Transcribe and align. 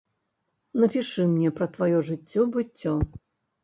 Напішы 0.85 1.27
мне 1.35 1.53
пра 1.61 1.71
тваё 1.79 1.97
жыццё-быццё. 2.11 3.01